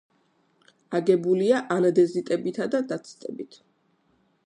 აგებულია 0.99 1.61
ანდეზიტებითა 1.77 2.71
და 2.77 2.85
დაციტებით. 2.93 3.65